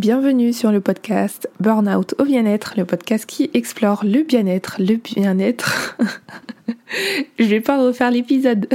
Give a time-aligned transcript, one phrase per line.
[0.00, 5.94] Bienvenue sur le podcast Burnout au bien-être, le podcast qui explore le bien-être, le bien-être.
[7.38, 8.66] Je vais pas refaire l'épisode.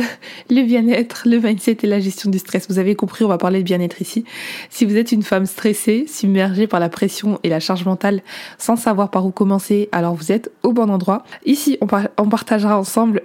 [0.52, 2.68] Le bien-être, le mindset et la gestion du stress.
[2.70, 4.24] Vous avez compris, on va parler de bien-être ici.
[4.70, 8.22] Si vous êtes une femme stressée, submergée par la pression et la charge mentale,
[8.60, 11.24] sans savoir par où commencer, alors vous êtes au bon endroit.
[11.44, 13.24] Ici, on, partagera ensemble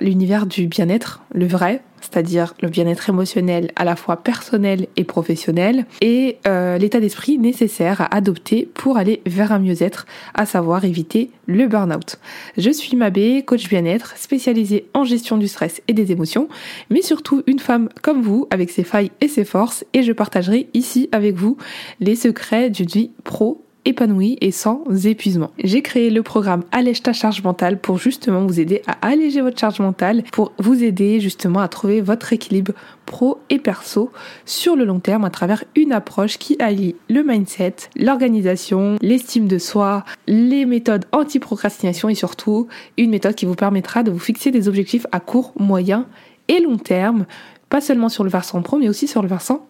[0.00, 5.86] l'univers du bien-être, le vrai, c'est-à-dire le bien-être émotionnel à la fois personnel et professionnel,
[6.00, 11.30] et euh, l'état d'esprit nécessaire à adopter pour aller vers un mieux-être, à savoir éviter
[11.46, 12.18] le burn-out.
[12.56, 16.48] Je suis Mabé, coach bien-être, spécialisée en gestion du stress et des émotions,
[16.90, 20.68] mais surtout une femme comme vous, avec ses failles et ses forces, et je partagerai
[20.74, 21.56] ici avec vous
[22.00, 25.50] les secrets d'une vie pro épanoui et sans épuisement.
[25.62, 29.58] J'ai créé le programme Allège ta charge mentale pour justement vous aider à alléger votre
[29.58, 32.72] charge mentale, pour vous aider justement à trouver votre équilibre
[33.06, 34.10] pro et perso
[34.44, 39.58] sur le long terme à travers une approche qui allie le mindset, l'organisation, l'estime de
[39.58, 42.68] soi, les méthodes anti-procrastination et surtout
[42.98, 46.06] une méthode qui vous permettra de vous fixer des objectifs à court, moyen
[46.48, 47.26] et long terme,
[47.70, 49.66] pas seulement sur le versant pro mais aussi sur le versant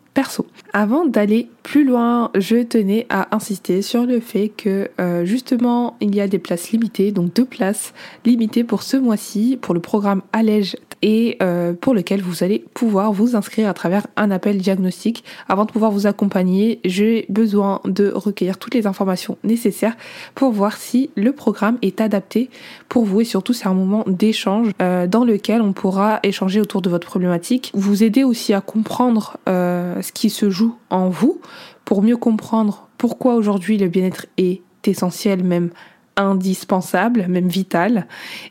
[0.73, 6.15] Avant d'aller plus loin, je tenais à insister sur le fait que euh, justement il
[6.15, 10.23] y a des places limitées, donc deux places limitées pour ce mois-ci pour le programme
[10.33, 15.25] Allège et euh, pour lequel vous allez pouvoir vous inscrire à travers un appel diagnostic.
[15.49, 19.97] Avant de pouvoir vous accompagner, j'ai besoin de recueillir toutes les informations nécessaires
[20.35, 22.51] pour voir si le programme est adapté
[22.89, 26.83] pour vous et surtout c'est un moment d'échange euh, dans lequel on pourra échanger autour
[26.83, 31.41] de votre problématique, vous aider aussi à comprendre euh, ce qui se joue en vous
[31.85, 35.71] pour mieux comprendre pourquoi aujourd'hui le bien-être est essentiel même
[36.19, 38.07] indispensable, même vital.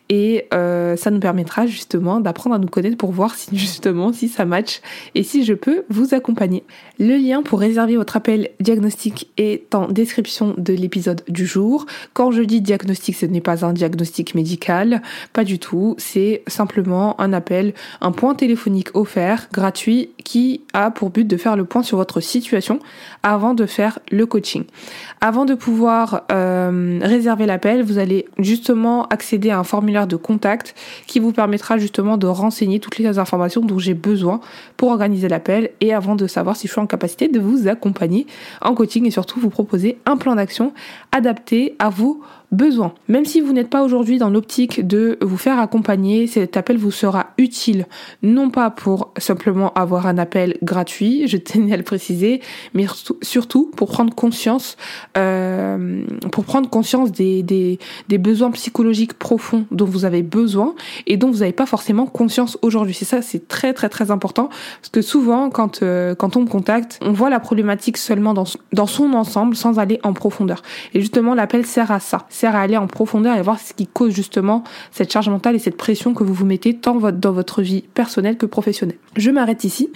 [0.10, 4.30] Et euh, ça nous permettra justement d'apprendre à nous connaître pour voir si justement si
[4.30, 4.82] ça match
[5.14, 6.64] et si je peux vous accompagner.
[6.98, 11.86] Le lien pour réserver votre appel diagnostic est en description de l'épisode du jour.
[12.14, 15.02] Quand je dis diagnostic, ce n'est pas un diagnostic médical,
[15.34, 15.96] pas du tout.
[15.98, 21.56] C'est simplement un appel, un point téléphonique offert, gratuit, qui a pour but de faire
[21.56, 22.80] le point sur votre situation
[23.24, 24.64] avant de faire le coaching.
[25.22, 30.76] Avant de pouvoir euh, réserver la vous allez justement accéder à un formulaire de contact
[31.08, 34.40] qui vous permettra justement de renseigner toutes les informations dont j'ai besoin
[34.78, 38.28] pour organiser l'appel et avant de savoir si je suis en capacité de vous accompagner
[38.62, 40.74] en coaching et surtout vous proposer un plan d'action
[41.12, 42.94] adapté à vous besoin.
[43.10, 46.92] Même si vous n'êtes pas aujourd'hui dans l'optique de vous faire accompagner, cet appel vous
[46.92, 47.88] sera utile,
[48.24, 52.42] non pas pour simplement avoir un appel gratuit, je tenais à le préciser,
[52.74, 52.86] mais
[53.22, 54.78] surtout pour prendre conscience,
[55.18, 60.74] euh, pour prendre conscience des, des, des, besoins psychologiques profonds dont vous avez besoin
[61.06, 62.94] et dont vous n'avez pas forcément conscience aujourd'hui.
[62.94, 64.50] C'est ça, c'est très très très important
[64.82, 68.46] parce que souvent quand euh, quand on me contacte, on voit la problématique seulement dans
[68.72, 70.62] dans son ensemble sans aller en profondeur.
[70.94, 73.88] Et justement, l'appel sert à ça sert à aller en profondeur et voir ce qui
[73.88, 77.62] cause justement cette charge mentale et cette pression que vous vous mettez tant dans votre
[77.62, 78.98] vie personnelle que professionnelle.
[79.16, 79.90] Je m'arrête ici.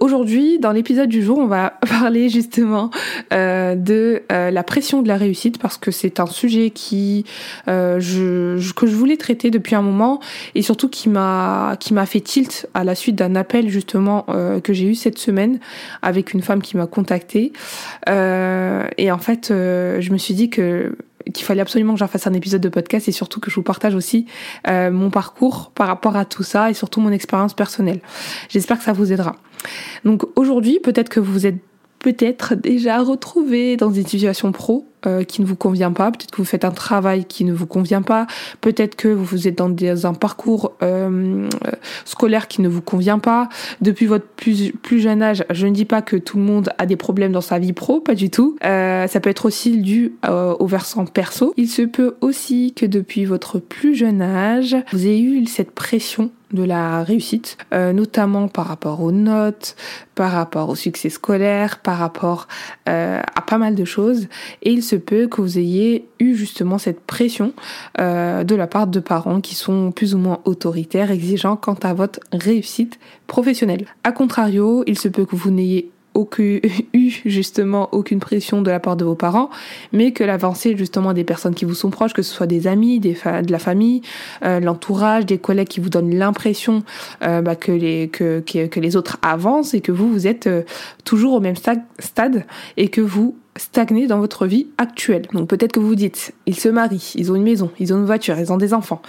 [0.00, 2.90] Aujourd'hui, dans l'épisode du jour, on va parler justement
[3.32, 7.24] euh, de euh, la pression de la réussite parce que c'est un sujet qui
[7.68, 10.20] euh, que je voulais traiter depuis un moment
[10.54, 14.26] et surtout qui m'a qui m'a fait tilt à la suite d'un appel justement
[14.62, 15.58] que j'ai eu cette semaine
[16.02, 17.52] avec une femme qui m'a contactée
[18.06, 20.96] et en fait je me suis dit que
[21.32, 23.62] qu'il fallait absolument que j'en fasse un épisode de podcast et surtout que je vous
[23.62, 24.26] partage aussi
[24.68, 28.00] euh, mon parcours par rapport à tout ça et surtout mon expérience personnelle.
[28.48, 29.36] J'espère que ça vous aidera.
[30.04, 31.58] Donc aujourd'hui, peut-être que vous êtes
[31.98, 36.38] peut-être déjà retrouvé dans une situation pro euh, qui ne vous convient pas, peut-être que
[36.38, 38.26] vous faites un travail qui ne vous convient pas,
[38.60, 41.48] peut-être que vous êtes dans des, un parcours euh,
[42.04, 43.48] scolaire qui ne vous convient pas.
[43.80, 46.86] Depuis votre plus, plus jeune âge, je ne dis pas que tout le monde a
[46.86, 48.56] des problèmes dans sa vie pro, pas du tout.
[48.64, 51.54] Euh, ça peut être aussi dû euh, au versant perso.
[51.56, 56.30] Il se peut aussi que depuis votre plus jeune âge, vous ayez eu cette pression
[56.54, 59.76] de la réussite, euh, notamment par rapport aux notes,
[60.14, 62.46] par rapport au succès scolaire, par rapport
[62.88, 64.28] euh, à pas mal de choses.
[64.62, 67.52] Et il se peut que vous ayez eu justement cette pression
[68.00, 71.94] euh, de la part de parents qui sont plus ou moins autoritaires, exigeants quant à
[71.94, 73.86] votre réussite professionnelle.
[74.04, 76.60] A contrario, il se peut que vous n'ayez aucune,
[76.94, 79.50] eu justement aucune pression de la part de vos parents,
[79.92, 83.00] mais que l'avancée justement des personnes qui vous sont proches, que ce soit des amis,
[83.00, 84.02] de la famille,
[84.44, 86.82] euh, l'entourage, des collègues qui vous donnent l'impression
[87.22, 90.48] euh, bah, que, les, autres avancent et que vous, vous êtes
[91.04, 92.44] toujours au même stade
[92.76, 95.26] et que vous stagner dans votre vie actuelle.
[95.32, 97.98] Donc peut-être que vous vous dites, ils se marient, ils ont une maison, ils ont
[97.98, 99.00] une voiture, ils ont des enfants.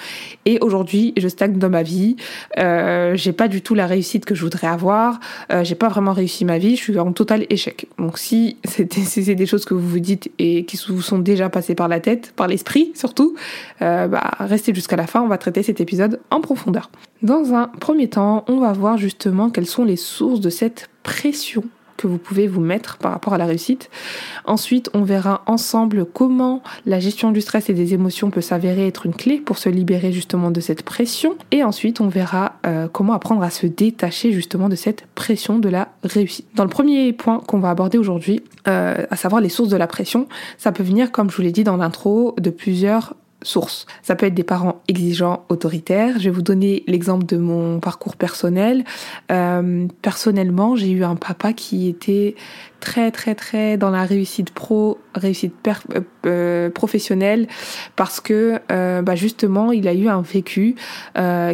[0.46, 2.16] Et aujourd'hui, je stagne dans ma vie.
[2.58, 5.20] Euh, j'ai pas du tout la réussite que je voudrais avoir.
[5.52, 6.76] Euh, j'ai pas vraiment réussi ma vie.
[6.76, 7.88] Je suis en total échec.
[7.98, 11.76] Donc si c'est des choses que vous vous dites et qui vous sont déjà passées
[11.76, 13.36] par la tête, par l'esprit surtout,
[13.82, 15.22] euh, bah, restez jusqu'à la fin.
[15.22, 16.92] On va traiter cet épisode en profondeur.
[17.24, 21.64] Dans un premier temps, on va voir justement quelles sont les sources de cette pression
[21.98, 23.90] que vous pouvez vous mettre par rapport à la réussite.
[24.46, 29.06] Ensuite, on verra ensemble comment la gestion du stress et des émotions peut s'avérer être
[29.06, 31.36] une clé pour se libérer justement de cette pression.
[31.52, 35.70] Et ensuite, on verra euh, comment apprendre à se détacher justement de cette pression de
[35.70, 36.48] la réussite.
[36.56, 39.88] Dans le premier point qu'on va aborder aujourd'hui, euh, à savoir les sources de la
[39.88, 40.28] pression,
[40.58, 43.16] ça peut venir, comme je vous l'ai dit dans l'intro, de plusieurs
[43.46, 43.86] sources.
[44.02, 46.20] Ça peut être des parents exigeants, autoritaires.
[46.20, 48.84] Je vais vous donner l'exemple de mon parcours personnel.
[49.32, 52.36] Euh, personnellement, j'ai eu un papa qui était
[52.80, 57.48] très très très dans la réussite pro, réussite euh, euh, professionnelle,
[57.96, 58.60] parce que
[59.02, 60.76] bah justement, il a eu un vécu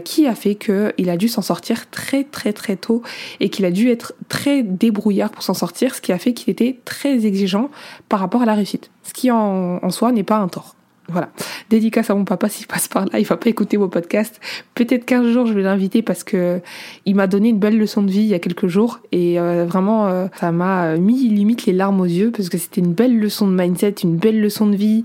[0.03, 3.01] qui a fait que il a dû s'en sortir très très très tôt
[3.39, 6.49] et qu'il a dû être très débrouillard pour s'en sortir, ce qui a fait qu'il
[6.49, 7.69] était très exigeant
[8.09, 8.91] par rapport à la réussite.
[9.03, 10.75] Ce qui en, en soi n'est pas un tort.
[11.11, 11.29] Voilà.
[11.69, 14.39] Dédicace à mon papa s'il passe par là, il va pas écouter vos podcasts.
[14.75, 16.61] Peut-être qu'un jour je vais l'inviter parce que
[17.05, 19.65] il m'a donné une belle leçon de vie il y a quelques jours et euh,
[19.65, 23.17] vraiment euh, ça m'a mis limite les larmes aux yeux parce que c'était une belle
[23.17, 25.03] leçon de mindset, une belle leçon de vie.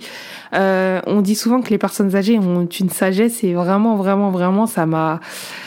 [0.55, 4.67] Euh, on dit souvent que les personnes âgées ont une sagesse et vraiment vraiment vraiment
[4.67, 5.20] ça m'a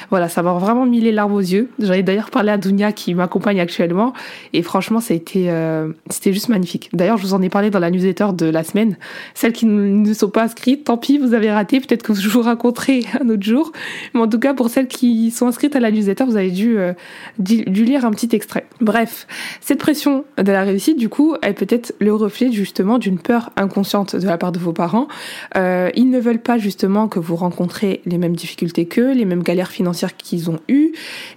[0.10, 1.70] voilà, ça m'a vraiment mis les larmes aux yeux.
[1.80, 4.14] J'en ai d'ailleurs parlé à Dunia qui m'accompagne actuellement
[4.54, 6.90] et franchement, ça a été, euh, c'était juste magnifique.
[6.94, 8.98] D'ailleurs, je vous en ai parlé dans la newsletter de la semaine.
[9.36, 11.80] Celles qui ne sont pas inscrites, tant pis, vous avez raté.
[11.80, 13.72] Peut-être que je vous raconterai un autre jour.
[14.14, 16.78] Mais en tout cas, pour celles qui sont inscrites à la newsletter, vous avez dû,
[16.78, 16.94] euh,
[17.38, 18.66] dû, lire un petit extrait.
[18.81, 19.28] Bref,
[19.62, 23.52] cette pression de la réussite, du coup, elle peut être le reflet justement d'une peur
[23.56, 25.08] inconsciente de la part de vos parents.
[25.56, 29.44] Euh, ils ne veulent pas justement que vous rencontrez les mêmes difficultés qu'eux, les mêmes
[29.44, 30.92] galères financières qu'ils ont eu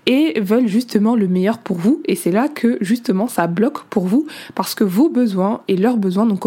[0.07, 2.03] et veulent justement le meilleur pour vous.
[2.07, 5.97] Et c'est là que justement ça bloque pour vous parce que vos besoins et leurs
[5.97, 6.47] besoins donc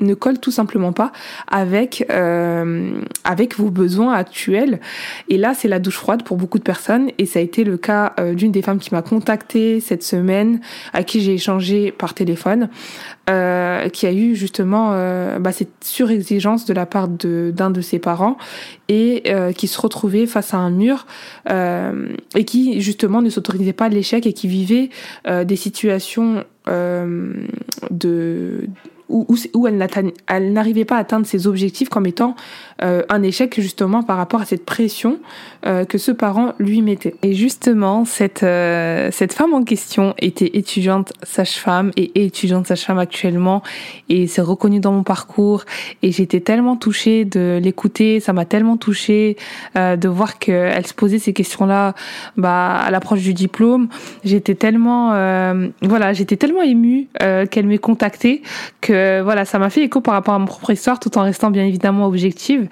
[0.00, 1.12] ne colle tout simplement pas
[1.48, 2.92] avec euh,
[3.24, 4.80] avec vos besoins actuels.
[5.28, 7.10] Et là c'est la douche froide pour beaucoup de personnes.
[7.18, 10.60] Et ça a été le cas euh, d'une des femmes qui m'a contactée cette semaine
[10.92, 12.68] à qui j'ai échangé par téléphone
[13.30, 17.80] euh, qui a eu justement euh, bah, cette surexigence de la part de d'un de
[17.80, 18.36] ses parents
[18.88, 19.22] et
[19.56, 21.06] qui se retrouvait face à un mur
[21.48, 24.90] et qui justement ne s'autorisait pas l'échec et qui vivait
[25.26, 28.68] des situations de
[29.08, 29.26] où,
[29.66, 32.34] elle n'arrivait pas à atteindre ses objectifs comme étant
[32.82, 35.18] euh, un échec justement par rapport à cette pression
[35.64, 37.14] euh, que ce parent lui mettait.
[37.22, 43.62] Et justement, cette, euh, cette femme en question était étudiante sage-femme et étudiante sage-femme actuellement
[44.08, 45.64] et s'est reconnue dans mon parcours
[46.02, 49.36] et j'étais tellement touchée de l'écouter, ça m'a tellement touchée
[49.74, 51.94] de voir qu'elle se posait ces questions-là
[52.36, 53.88] bah, à l'approche du diplôme.
[54.24, 55.10] J'étais tellement,
[55.82, 57.08] voilà, j'étais tellement émue
[57.50, 58.42] qu'elle m'ait contactée
[58.80, 61.50] que voilà, ça m'a fait écho par rapport à mon propre histoire, tout en restant
[61.50, 62.63] bien évidemment objective.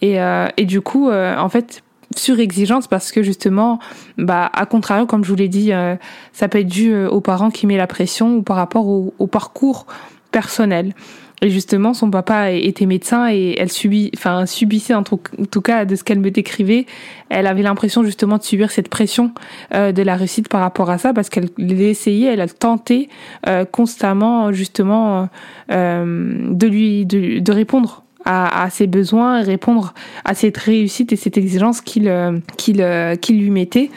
[0.00, 1.82] Et, euh, et du coup, euh, en fait,
[2.16, 3.78] sur exigence parce que justement,
[4.16, 5.96] bah, à contrario, comme je vous l'ai dit, euh,
[6.32, 9.86] ça peut être dû aux parents qui mettent la pression ou par rapport au, parcours
[10.30, 10.94] personnel.
[11.40, 15.20] Et justement, son papa était médecin et elle subit, enfin, subissait en tout,
[15.62, 16.86] cas de ce qu'elle me décrivait.
[17.28, 19.30] Elle avait l'impression justement de subir cette pression
[19.72, 21.48] de la réussite par rapport à ça parce qu'elle
[21.80, 23.08] essayait, elle a tenté
[23.70, 25.28] constamment justement
[25.68, 29.94] de lui de répondre à, à, ses besoins répondre
[30.24, 32.12] à cette réussite et cette exigence qu'il
[32.56, 32.84] qu'il
[33.20, 33.90] qu'il lui mettait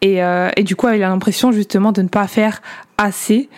[0.00, 0.20] et,
[0.56, 2.62] et du coup elle a l'impression justement de ne pas faire
[2.98, 3.48] assez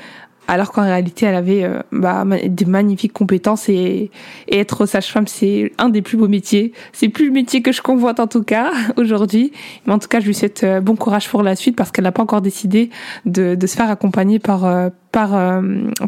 [0.49, 4.11] alors qu'en réalité elle avait euh, bah, des magnifiques compétences et,
[4.49, 6.73] et être sage-femme c'est un des plus beaux métiers.
[6.93, 9.53] C'est plus le métier que je convoite en tout cas aujourd'hui,
[9.87, 12.05] mais en tout cas je lui souhaite euh, bon courage pour la suite parce qu'elle
[12.05, 12.91] n'a pas encore décidé
[13.25, 15.61] de, de, se faire accompagner par euh, par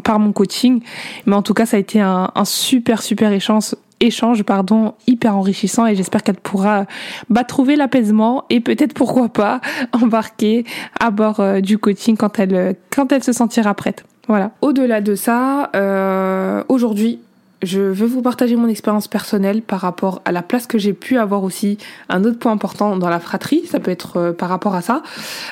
[0.03, 0.81] par mon coaching.
[1.25, 5.35] Mais en tout cas ça a été un, un super super échange échange pardon hyper
[5.35, 6.85] enrichissant et j'espère qu'elle pourra
[7.29, 9.61] bah, trouver l'apaisement et peut-être pourquoi pas
[9.93, 10.65] embarquer
[10.99, 14.05] à bord du coaching quand elle quand elle se sentira prête.
[14.29, 14.51] Voilà.
[14.61, 17.19] Au-delà de ça, euh, aujourd'hui,
[17.61, 21.17] je veux vous partager mon expérience personnelle par rapport à la place que j'ai pu
[21.17, 21.77] avoir aussi.
[22.07, 25.03] Un autre point important dans la fratrie, ça peut être euh, par rapport à ça.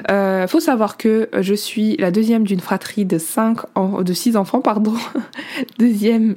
[0.10, 4.62] Euh, faut savoir que je suis la deuxième d'une fratrie de cinq, de six enfants,
[4.62, 4.94] pardon.
[5.80, 6.36] deuxième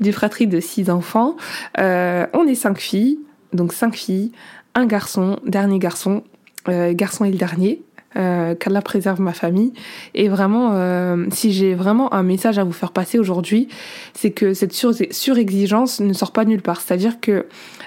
[0.00, 1.36] d'une fratrie de six enfants.
[1.78, 3.18] Euh, on est cinq filles,
[3.52, 4.32] donc cinq filles,
[4.74, 6.22] un garçon, dernier garçon,
[6.68, 7.82] euh, garçon est le dernier.
[8.16, 9.72] Euh, qu'Allah préserve ma famille.
[10.14, 13.68] Et vraiment, euh, si j'ai vraiment un message à vous faire passer aujourd'hui,
[14.14, 16.80] c'est que cette sur surexigence ne sort pas nulle part.
[16.80, 17.46] C'est-à-dire que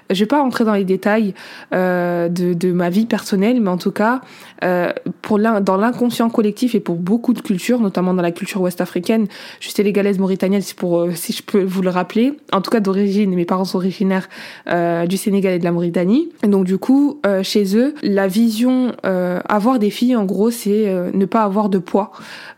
[0.10, 1.34] je vais pas rentrer dans les détails
[1.74, 4.22] euh, de, de, ma vie personnelle, mais en tout cas,
[4.64, 9.28] euh, pour dans l'inconscient collectif et pour beaucoup de cultures, notamment dans la culture ouest-africaine,
[9.60, 12.34] je suis sénégalaise mauritanienne, si, pour, euh, si je peux vous le rappeler.
[12.52, 14.30] En tout cas, d'origine, mes parents sont originaires
[14.68, 16.30] euh, du Sénégal et de la Mauritanie.
[16.44, 21.26] Et donc, du coup, chez eux, la vision, avoir des filles, en gros, c'est ne
[21.26, 22.12] pas avoir de poids.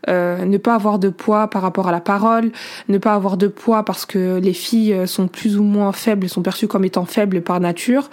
[0.08, 2.52] ne pas avoir de poids par rapport à la parole,
[2.88, 6.42] ne pas avoir de poids parce que les filles sont plus ou moins faibles, sont
[6.42, 8.10] perçues comme étant faibles par nature.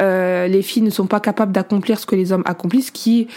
[0.00, 3.28] Euh, les filles ne sont pas capables d'accomplir ce que les hommes accomplissent, qui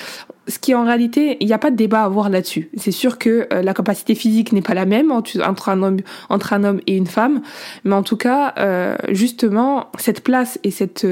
[0.49, 2.69] ce qui en réalité, il n'y a pas de débat à avoir là-dessus.
[2.77, 5.97] C'est sûr que euh, la capacité physique n'est pas la même entre un homme,
[6.29, 7.41] entre un homme et une femme,
[7.83, 11.05] mais en tout cas, euh, justement, cette place et cette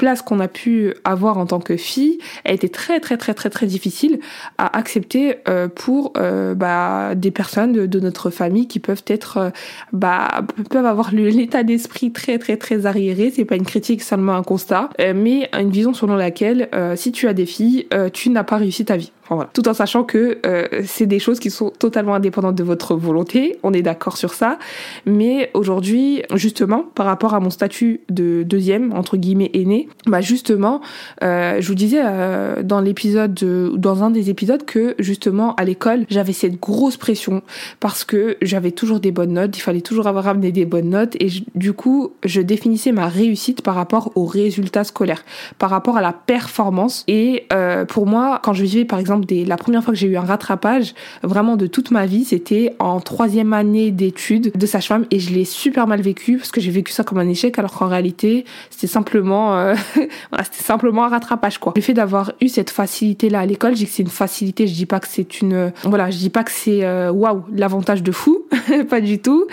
[0.00, 3.50] place qu'on a pu avoir en tant que fille a été très très très très
[3.50, 4.18] très difficile
[4.56, 9.50] à accepter euh, pour euh, bah, des personnes de, notre famille qui peuvent être euh,
[9.92, 10.40] bah,
[10.70, 13.30] peuvent avoir l'état d'esprit très très très arriéré.
[13.30, 17.34] C'est pas une critique seulement un constat mais une vision selon laquelle si tu as
[17.34, 19.12] des filles tu n'as pas réussi ta vie.
[19.52, 23.58] Tout en sachant que euh, c'est des choses qui sont totalement indépendantes de votre volonté,
[23.62, 24.58] on est d'accord sur ça.
[25.06, 30.80] Mais aujourd'hui, justement, par rapport à mon statut de deuxième, entre guillemets, aîné, bah justement,
[31.22, 33.34] euh, je vous disais euh, dans l'épisode,
[33.76, 37.42] dans un des épisodes que justement à l'école, j'avais cette grosse pression
[37.80, 41.16] parce que j'avais toujours des bonnes notes, il fallait toujours avoir ramené des bonnes notes
[41.20, 45.22] et du coup, je définissais ma réussite par rapport aux résultats scolaires,
[45.58, 47.04] par rapport à la performance.
[47.06, 50.16] Et euh, pour moi, quand je vivais par exemple la première fois que j'ai eu
[50.16, 55.20] un rattrapage vraiment de toute ma vie, c'était en troisième année d'études de sage-femme et
[55.20, 57.88] je l'ai super mal vécu parce que j'ai vécu ça comme un échec alors qu'en
[57.88, 60.06] réalité c'était simplement euh,
[60.44, 61.72] c'était simplement un rattrapage quoi.
[61.76, 64.66] Le fait d'avoir eu cette facilité là à l'école, je dis que c'est une facilité,
[64.66, 68.02] je dis pas que c'est une voilà, je dis pas que c'est euh, waouh l'avantage
[68.02, 68.46] de fou,
[68.90, 69.46] pas du tout,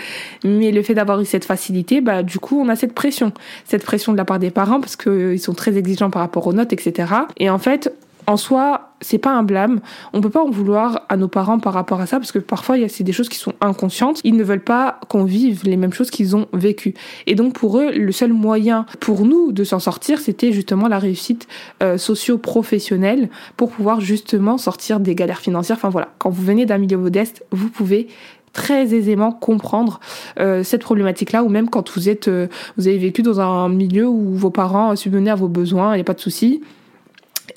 [0.44, 3.32] mais le fait d'avoir eu cette facilité, bah du coup on a cette pression,
[3.64, 6.22] cette pression de la part des parents parce que euh, ils sont très exigeants par
[6.22, 7.12] rapport aux notes etc.
[7.38, 7.92] Et en fait
[8.26, 9.80] en soi, c'est pas un blâme.
[10.12, 12.76] On peut pas en vouloir à nos parents par rapport à ça parce que parfois
[12.76, 14.20] il y a c'est des choses qui sont inconscientes.
[14.24, 16.94] Ils ne veulent pas qu'on vive les mêmes choses qu'ils ont vécues.
[17.26, 20.98] Et donc pour eux, le seul moyen pour nous de s'en sortir, c'était justement la
[20.98, 21.48] réussite
[21.82, 25.76] euh, socio-professionnelle pour pouvoir justement sortir des galères financières.
[25.76, 28.08] Enfin voilà, quand vous venez d'un milieu modeste, vous pouvez
[28.52, 30.00] très aisément comprendre
[30.40, 34.08] euh, cette problématique-là, ou même quand vous êtes, euh, vous avez vécu dans un milieu
[34.08, 36.62] où vos parents subvenaient à vos besoins, il n'y a pas de souci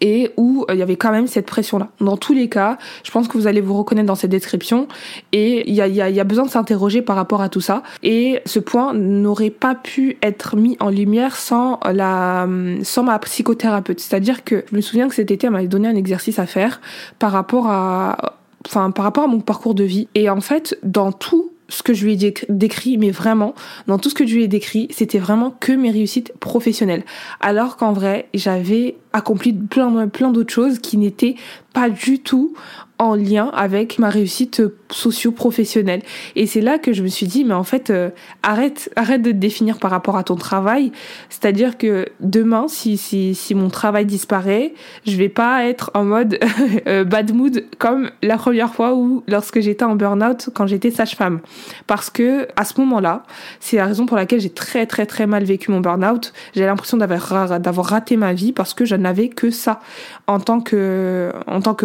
[0.02, 1.90] et où euh, il y avait quand même cette pression-là.
[2.00, 4.88] Dans tous les cas, je pense que vous allez vous reconnaître dans cette description
[5.32, 7.62] et il y a, y, a, y a besoin de s'interroger par rapport à tout
[7.62, 7.84] ça.
[8.04, 12.48] Et ce point n'aurait pas pu être mis en lumière sans la,
[12.84, 14.00] sans ma psychothérapeute.
[14.00, 16.82] C'est-à-dire que je me souviens que cet été, elle m'avait donné un exercice à faire
[17.20, 20.08] par rapport à, enfin, par rapport à mon parcours de vie.
[20.16, 23.56] Et en fait, dans tout ce que je lui ai décrit, mais vraiment,
[23.88, 27.04] dans tout ce que je lui ai décrit, c'était vraiment que mes réussites professionnelles.
[27.40, 31.36] Alors qu'en vrai, j'avais accompli plein, plein d'autres choses qui n'étaient
[31.74, 32.54] pas du tout
[33.02, 36.04] en lien avec ma réussite socio-professionnelle.
[36.36, 38.12] Et c'est là que je me suis dit, mais en fait, euh,
[38.44, 40.92] arrête, arrête de te définir par rapport à ton travail.
[41.30, 44.76] C'est-à-dire que demain, si, si, si mon travail disparaît,
[45.08, 46.38] je vais pas être en mode
[46.88, 51.40] euh, bad mood comme la première fois où, lorsque j'étais en burn-out, quand j'étais sage-femme.
[51.88, 53.24] Parce que, à ce moment-là,
[53.60, 56.34] c'est la raison pour laquelle j'ai très, très, très mal vécu mon burn-out.
[56.54, 59.82] J'ai l'impression d'avoir, d'avoir raté ma vie parce que je n'avais que ça
[60.28, 61.32] en tant que,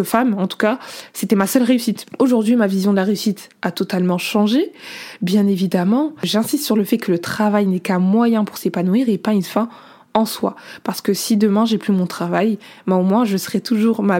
[0.03, 0.79] femme, en tout cas
[1.13, 2.05] c'était ma seule réussite.
[2.19, 4.71] Aujourd'hui, ma vision de la réussite a totalement changé.
[5.21, 9.17] Bien évidemment, j'insiste sur le fait que le travail n'est qu'un moyen pour s'épanouir et
[9.17, 9.69] pas une fin
[10.13, 10.55] en soi.
[10.83, 12.57] Parce que si demain j'ai plus mon travail,
[12.87, 14.19] bah au moins je serai toujours ma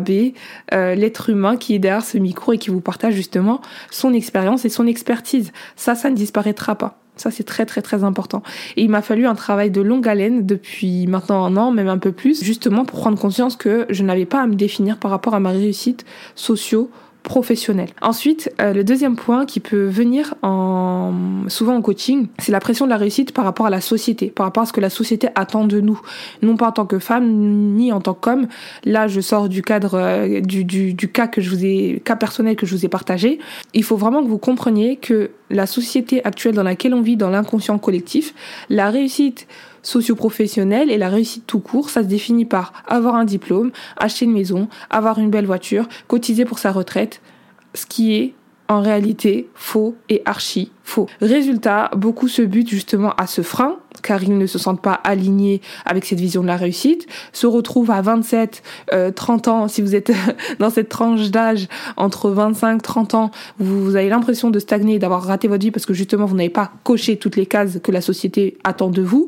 [0.74, 4.64] euh, l'être humain qui est derrière ce micro et qui vous partage justement son expérience
[4.66, 5.52] et son expertise.
[5.76, 7.00] Ça, ça ne disparaîtra pas.
[7.18, 8.44] Ça, c'est très très très important.
[8.76, 11.98] Et il m'a fallu un travail de longue haleine depuis maintenant un an, même un
[11.98, 15.34] peu plus, justement pour prendre conscience que je n'avais pas à me définir par rapport
[15.34, 16.06] à ma réussite
[16.36, 16.90] socio
[17.28, 17.90] professionnel.
[18.02, 21.14] Ensuite, euh, le deuxième point qui peut venir en,
[21.50, 24.46] souvent en coaching, c'est la pression de la réussite par rapport à la société, par
[24.46, 26.00] rapport à ce que la société attend de nous.
[26.42, 27.28] Non pas en tant que femme,
[27.76, 28.48] ni en tant qu'homme.
[28.86, 32.16] Là, je sors du cadre euh, du, du, du, cas que je vous ai, cas
[32.16, 33.40] personnel que je vous ai partagé.
[33.74, 37.30] Il faut vraiment que vous compreniez que la société actuelle dans laquelle on vit, dans
[37.30, 38.34] l'inconscient collectif,
[38.70, 39.48] la réussite
[39.88, 44.34] socio-professionnelle et la réussite tout court, ça se définit par avoir un diplôme, acheter une
[44.34, 47.22] maison, avoir une belle voiture, cotiser pour sa retraite,
[47.74, 48.34] ce qui est
[48.68, 51.08] en réalité faux et archi faux.
[51.22, 55.62] Résultat, beaucoup se butent justement à ce frein car ils ne se sentent pas alignés
[55.86, 58.64] avec cette vision de la réussite, se retrouvent à 27,
[59.16, 60.12] 30 ans, si vous êtes
[60.60, 65.48] dans cette tranche d'âge entre 25, 30 ans, vous, avez l'impression de stagner, d'avoir raté
[65.48, 68.58] votre vie parce que justement vous n'avez pas coché toutes les cases que la société
[68.64, 69.28] attend de vous.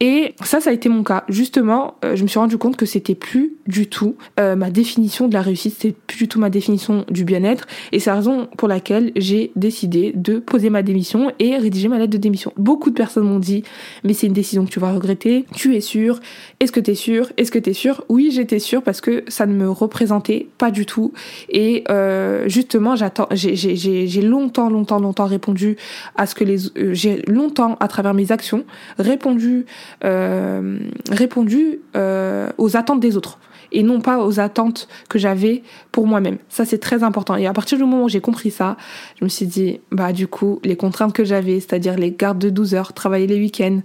[0.00, 1.24] Et ça, ça a été mon cas.
[1.28, 5.42] Justement, je me suis rendu compte que c'était plus du tout ma définition de la
[5.42, 7.66] réussite, c'était plus du tout ma définition du bien-être.
[7.92, 11.98] Et c'est la raison pour laquelle j'ai décidé de poser ma démission et rédiger ma
[11.98, 12.52] lettre de démission.
[12.56, 13.64] Beaucoup de personnes m'ont dit,
[14.10, 15.46] mais c'est une décision que tu vas regretter.
[15.54, 16.18] Tu es sûr
[16.58, 17.30] Est-ce que tu es sûr?
[17.36, 18.02] Est-ce que tu es sûr?
[18.08, 21.12] Oui, j'étais sûre parce que ça ne me représentait pas du tout.
[21.48, 25.76] Et euh, justement, j'attends, j'ai longtemps, longtemps, longtemps répondu
[26.16, 28.64] à ce que les, euh, j'ai longtemps à travers mes actions
[28.98, 29.66] répondu,
[30.02, 33.38] euh, répondu euh, aux attentes des autres
[33.72, 35.62] et non pas aux attentes que j'avais
[35.92, 36.38] pour moi-même.
[36.48, 37.36] Ça, c'est très important.
[37.36, 38.76] Et à partir du moment où j'ai compris ça,
[39.18, 42.50] je me suis dit, bah, du coup, les contraintes que j'avais, c'est-à-dire les gardes de
[42.50, 43.80] 12 heures, travailler les week-ends,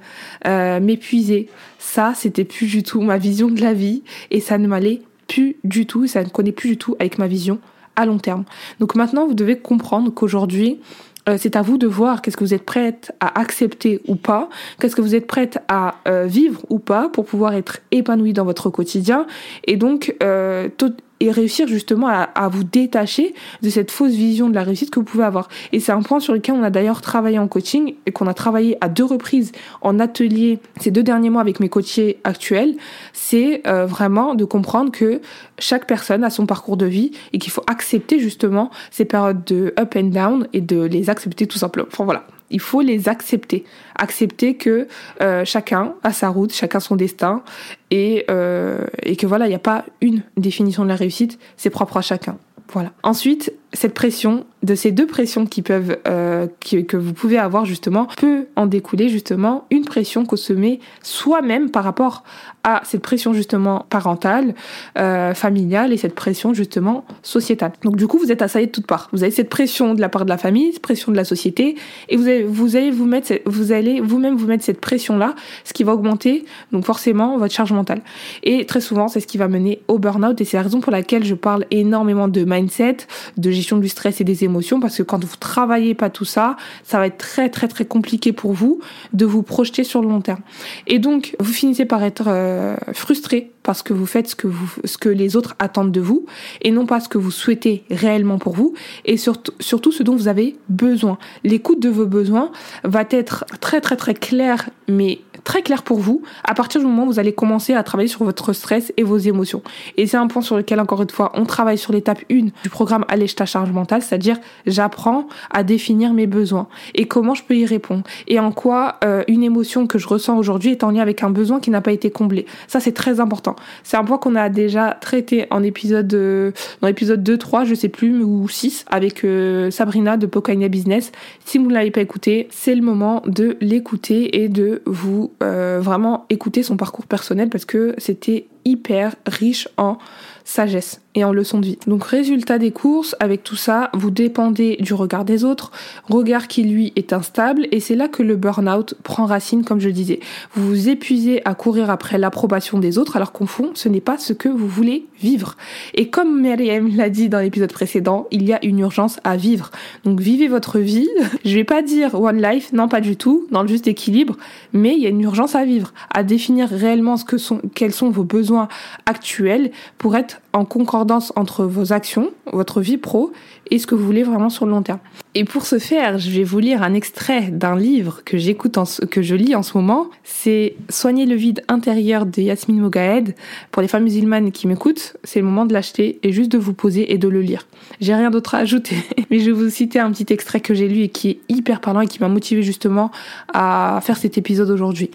[0.47, 1.49] euh, m'épuiser,
[1.79, 5.57] ça, c'était plus du tout ma vision de la vie et ça ne m'allait plus
[5.63, 7.59] du tout, ça ne connaît plus du tout avec ma vision
[7.95, 8.43] à long terme.
[8.79, 10.79] Donc maintenant, vous devez comprendre qu'aujourd'hui,
[11.27, 14.49] euh, c'est à vous de voir qu'est-ce que vous êtes prête à accepter ou pas,
[14.79, 18.45] qu'est-ce que vous êtes prête à euh, vivre ou pas pour pouvoir être épanoui dans
[18.45, 19.25] votre quotidien.
[19.65, 20.69] Et donc euh,
[21.19, 24.99] et réussir justement à, à, vous détacher de cette fausse vision de la réussite que
[24.99, 25.47] vous pouvez avoir.
[25.71, 28.33] Et c'est un point sur lequel on a d'ailleurs travaillé en coaching et qu'on a
[28.33, 32.75] travaillé à deux reprises en atelier ces deux derniers mois avec mes coachés actuels.
[33.13, 35.21] C'est euh, vraiment de comprendre que
[35.59, 39.73] chaque personne a son parcours de vie et qu'il faut accepter justement ces périodes de
[39.79, 41.87] up and down et de les accepter tout simplement.
[41.91, 42.25] Enfin voilà.
[42.49, 43.65] Il faut les accepter.
[43.95, 44.87] Accepter que
[45.21, 47.43] euh, chacun a sa route, chacun son destin,
[47.91, 51.69] et, euh, et que voilà, il n'y a pas une définition de la réussite, c'est
[51.69, 52.37] propre à chacun.
[52.71, 52.91] Voilà.
[53.03, 58.07] Ensuite, cette pression, de ces deux pressions qui peuvent, euh, que vous pouvez avoir justement,
[58.17, 62.23] peut en découler justement une pression qu'on se met soi-même par rapport
[62.63, 64.55] à cette pression justement parentale,
[64.97, 67.73] euh, familiale et cette pression justement sociétale.
[67.83, 69.09] Donc du coup, vous êtes assaillé de toutes parts.
[69.11, 71.75] Vous avez cette pression de la part de la famille, cette pression de la société,
[72.09, 75.73] et vous allez vous, allez vous mettre, vous allez vous-même vous mettre cette pression-là, ce
[75.73, 78.01] qui va augmenter donc forcément votre charge mentale.
[78.43, 80.91] Et très souvent, c'est ce qui va mener au burn-out, et c'est la raison pour
[80.91, 82.97] laquelle je parle énormément de mindset,
[83.37, 86.55] de gestion du stress et des émotions parce que quand vous travaillez pas tout ça,
[86.83, 88.79] ça va être très très très compliqué pour vous
[89.13, 90.41] de vous projeter sur le long terme.
[90.87, 94.71] Et donc vous finissez par être euh, frustré parce que vous faites ce que vous
[94.85, 96.25] ce que les autres attendent de vous
[96.61, 98.73] et non pas ce que vous souhaitez réellement pour vous
[99.05, 101.17] et surtout surtout ce dont vous avez besoin.
[101.43, 102.51] L'écoute de vos besoins
[102.83, 107.03] va être très très très claire mais très clair pour vous à partir du moment
[107.03, 109.61] où vous allez commencer à travailler sur votre stress et vos émotions.
[109.95, 112.69] Et c'est un point sur lequel, encore une fois, on travaille sur l'étape 1 du
[112.69, 117.55] programme Allège ta charge mentale, c'est-à-dire j'apprends à définir mes besoins et comment je peux
[117.55, 121.01] y répondre et en quoi euh, une émotion que je ressens aujourd'hui est en lien
[121.01, 122.45] avec un besoin qui n'a pas été comblé.
[122.67, 123.55] Ça, c'est très important.
[123.83, 127.75] C'est un point qu'on a déjà traité en épisode, euh, dans l'épisode 2, 3, je
[127.75, 131.11] sais plus, ou 6, avec euh, Sabrina de Pokaina Business.
[131.45, 135.79] Si vous ne l'avez pas écouté, c'est le moment de l'écouter et de vous euh,
[135.81, 139.97] vraiment écouter son parcours personnel parce que c'était hyper riche en
[140.43, 141.79] sagesse et en leçon de vie.
[141.87, 145.71] Donc résultat des courses, avec tout ça, vous dépendez du regard des autres,
[146.09, 149.89] regard qui lui est instable, et c'est là que le burn-out prend racine, comme je
[149.89, 150.19] disais.
[150.53, 154.17] Vous vous épuisez à courir après l'approbation des autres, alors qu'au fond, ce n'est pas
[154.17, 155.55] ce que vous voulez vivre.
[155.93, 159.71] Et comme Myriam l'a dit dans l'épisode précédent, il y a une urgence à vivre.
[160.03, 161.09] Donc vivez votre vie.
[161.45, 164.35] Je vais pas dire one life, non pas du tout, dans le juste équilibre,
[164.73, 167.93] mais il y a une urgence à vivre, à définir réellement ce que sont, quels
[167.93, 168.67] sont vos besoins
[169.05, 170.65] actuels pour être en
[171.05, 173.31] concordance entre vos actions, votre vie pro
[173.69, 174.97] et ce que vous voulez vraiment sur le long terme.
[175.35, 178.79] Et pour ce faire, je vais vous lire un extrait d'un livre que j'écoute,
[179.11, 180.07] que je lis en ce moment.
[180.23, 183.35] C'est Soigner le vide intérieur de Yasmine Mogahed.
[183.71, 186.73] Pour les femmes musulmanes qui m'écoutent, c'est le moment de l'acheter et juste de vous
[186.73, 187.67] poser et de le lire.
[188.01, 188.95] J'ai rien d'autre à ajouter,
[189.29, 191.81] mais je vais vous citer un petit extrait que j'ai lu et qui est hyper
[191.81, 193.11] parlant et qui m'a motivé justement
[193.53, 195.11] à faire cet épisode aujourd'hui.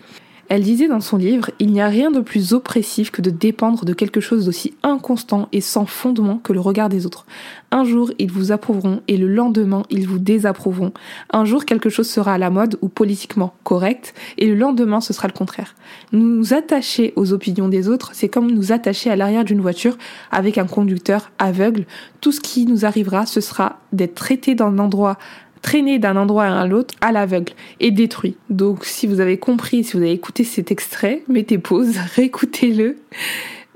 [0.51, 3.85] Elle disait dans son livre Il n'y a rien de plus oppressif que de dépendre
[3.85, 7.25] de quelque chose d'aussi inconstant et sans fondement que le regard des autres.
[7.71, 10.93] Un jour, ils vous approuveront et le lendemain, ils vous désapprouveront.
[11.33, 15.13] Un jour, quelque chose sera à la mode ou politiquement correct et le lendemain, ce
[15.13, 15.77] sera le contraire.
[16.11, 19.97] Nous attacher aux opinions des autres, c'est comme nous attacher à l'arrière d'une voiture
[20.33, 21.87] avec un conducteur aveugle.
[22.21, 25.17] Tout ce qui nous arrivera, ce sera d'être traité dans un endroit
[25.63, 28.37] traîné d'un endroit à l'autre à l'aveugle et détruit.
[28.49, 32.97] Donc si vous avez compris, si vous avez écouté cet extrait, mettez pause, réécoutez-le.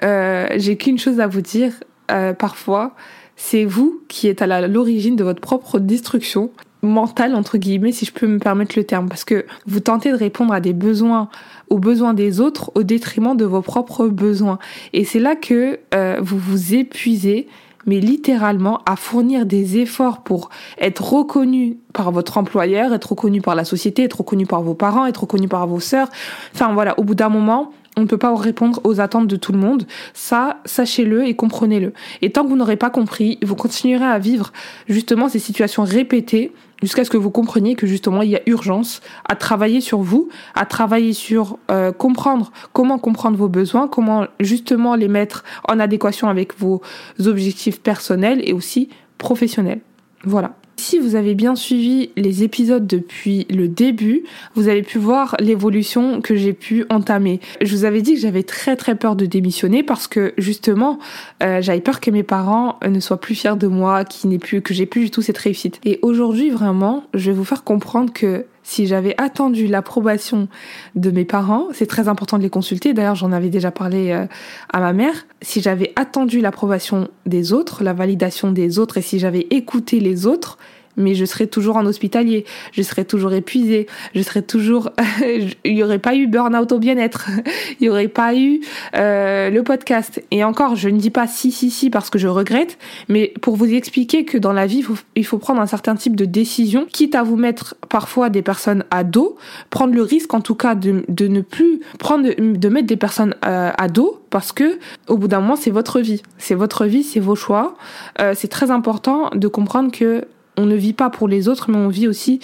[0.03, 1.73] Euh, J'ai qu'une chose à vous dire,
[2.11, 2.94] euh, parfois,
[3.37, 6.51] c'est vous qui êtes à l'origine de votre propre destruction.
[6.83, 10.16] mental entre guillemets si je peux me permettre le terme parce que vous tentez de
[10.16, 11.31] répondre à des besoins
[11.70, 14.59] aux besoins des autres au détriment de vos propres besoins
[14.92, 17.49] et c'est là que euh, vous vous épuisez
[17.87, 23.55] mais littéralement à fournir des efforts pour être reconnu par votre employeur, être reconnu par
[23.55, 26.09] la société, être reconnu par vos parents, être reconnu par vos sœurs.
[26.55, 29.53] Enfin voilà, au bout d'un moment, on ne peut pas répondre aux attentes de tout
[29.53, 29.87] le monde.
[30.12, 31.92] Ça, sachez-le et comprenez-le.
[32.23, 34.53] Et tant que vous n'aurez pas compris, vous continuerez à vivre
[34.88, 36.53] justement ces situations répétées
[36.85, 40.29] jusqu'à ce que vous compreniez que justement il y a urgence à travailler sur vous,
[40.55, 46.29] à travailler sur euh, comprendre comment comprendre vos besoins, comment justement les mettre en adéquation
[46.29, 46.83] avec vos
[47.25, 49.81] objectifs personnels et aussi professionnels.
[50.25, 50.55] Voilà.
[50.85, 56.20] Si vous avez bien suivi les épisodes depuis le début, vous avez pu voir l'évolution
[56.20, 57.40] que j'ai pu entamer.
[57.62, 60.99] Je vous avais dit que j'avais très très peur de démissionner parce que justement,
[61.42, 64.75] euh, j'avais peur que mes parents ne soient plus fiers de moi, qui plus, que
[64.75, 65.81] j'ai plus du tout cette réussite.
[65.87, 70.48] Et aujourd'hui, vraiment, je vais vous faire comprendre que si j'avais attendu l'approbation
[70.96, 74.27] de mes parents, c'est très important de les consulter, d'ailleurs j'en avais déjà parlé euh,
[74.72, 79.18] à ma mère, si j'avais attendu l'approbation des autres, la validation des autres, et si
[79.20, 80.59] j'avais écouté les autres,
[80.96, 84.90] mais je serais toujours en hospitalier, je serais toujours épuisée, je serais toujours,
[85.64, 87.30] il y aurait pas eu burn-out au bien-être,
[87.80, 88.61] il y aurait pas eu
[88.96, 90.22] euh, le podcast.
[90.30, 92.78] Et encore, je ne dis pas si si si parce que je regrette,
[93.09, 94.85] mais pour vous expliquer que dans la vie,
[95.16, 98.85] il faut, prendre un certain type de décision, quitte à vous mettre parfois des personnes
[98.90, 99.37] à dos,
[99.70, 103.35] prendre le risque en tout cas de, de ne plus prendre de mettre des personnes
[103.44, 104.78] euh, à dos parce que
[105.09, 107.76] au bout d'un moment c'est votre vie, c'est votre vie, c'est vos choix.
[108.20, 110.24] Euh, c'est très important de comprendre que
[110.56, 112.40] on ne vit pas pour les autres, mais on vit aussi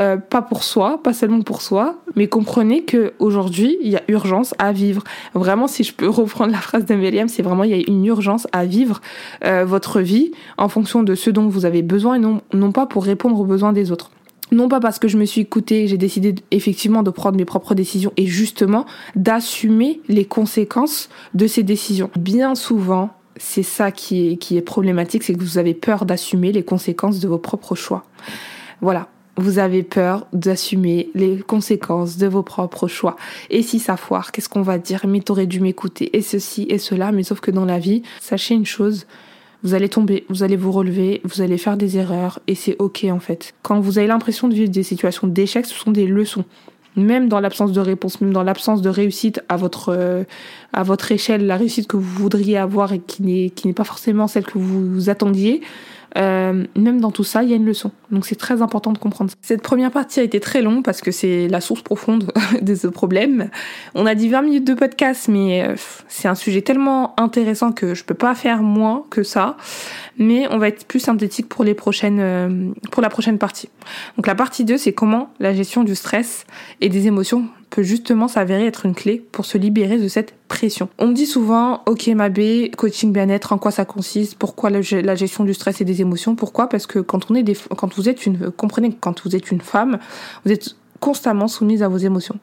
[0.00, 4.02] euh, pas pour soi, pas seulement pour soi, mais comprenez que aujourd'hui il y a
[4.08, 5.04] urgence à vivre.
[5.34, 8.46] Vraiment, si je peux reprendre la phrase d'Emeliam, c'est vraiment il y a une urgence
[8.52, 9.00] à vivre
[9.44, 12.86] euh, votre vie en fonction de ce dont vous avez besoin et non, non pas
[12.86, 14.10] pour répondre aux besoins des autres.
[14.52, 17.74] Non pas parce que je me suis écoutée, j'ai décidé effectivement de prendre mes propres
[17.74, 22.10] décisions et justement d'assumer les conséquences de ces décisions.
[22.16, 26.52] Bien souvent, c'est ça qui est, qui est problématique, c'est que vous avez peur d'assumer
[26.52, 28.04] les conséquences de vos propres choix.
[28.80, 29.08] Voilà.
[29.36, 33.16] Vous avez peur d'assumer les conséquences de vos propres choix.
[33.50, 35.06] Et si ça foire, qu'est-ce qu'on va dire?
[35.08, 36.16] Mais t'aurais dû m'écouter.
[36.16, 37.10] Et ceci et cela.
[37.10, 39.06] Mais sauf que dans la vie, sachez une chose,
[39.64, 43.06] vous allez tomber, vous allez vous relever, vous allez faire des erreurs et c'est ok
[43.10, 43.54] en fait.
[43.62, 46.44] Quand vous avez l'impression de vivre des situations d'échec, ce sont des leçons
[46.96, 50.24] même dans l'absence de réponse, même dans l'absence de réussite à votre euh,
[50.72, 53.84] à votre échelle, la réussite que vous voudriez avoir et qui n'est qui n'est pas
[53.84, 55.60] forcément celle que vous attendiez,
[56.16, 57.90] euh, même dans tout ça, il y a une leçon.
[58.10, 59.36] Donc c'est très important de comprendre ça.
[59.42, 62.86] Cette première partie a été très longue parce que c'est la source profonde de ce
[62.86, 63.50] problème.
[63.94, 65.74] On a dit 20 minutes de podcast, mais euh,
[66.08, 69.56] c'est un sujet tellement intéressant que je peux pas faire moins que ça.
[70.18, 73.68] Mais on va être plus synthétique pour les prochaines, euh, pour la prochaine partie.
[74.16, 76.46] Donc la partie 2, c'est comment la gestion du stress
[76.80, 80.88] et des émotions peut justement s'avérer être une clé pour se libérer de cette pression.
[81.00, 85.42] On me dit souvent, ok Mabé, coaching bien-être, en quoi ça consiste Pourquoi la, gestion
[85.42, 86.68] du stress et des émotions Pourquoi?
[86.68, 89.50] Parce que quand on est des, quand vous êtes une, comprenez que quand vous êtes
[89.50, 89.98] une femme,
[90.44, 92.38] vous êtes constamment soumise à vos émotions.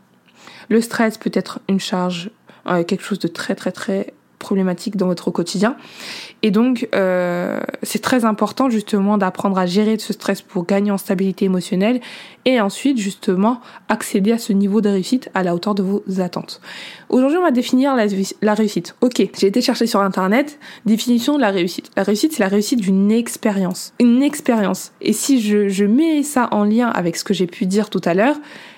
[0.67, 2.29] Le stress peut être une charge,
[2.67, 5.77] euh, quelque chose de très très très problématique dans votre quotidien.
[6.43, 10.97] Et donc, euh, c'est très important justement d'apprendre à gérer ce stress pour gagner en
[10.97, 12.01] stabilité émotionnelle
[12.45, 16.59] et ensuite justement accéder à ce niveau de réussite à la hauteur de vos attentes.
[17.09, 18.07] Aujourd'hui, on va définir la,
[18.41, 18.95] la réussite.
[19.01, 21.91] Ok, j'ai été chercher sur Internet, définition de la réussite.
[21.95, 23.93] La réussite, c'est la réussite d'une expérience.
[23.99, 24.91] Une expérience.
[25.01, 28.01] Et si je, je mets ça en lien avec ce que j'ai pu dire tout
[28.03, 28.37] à l'heure,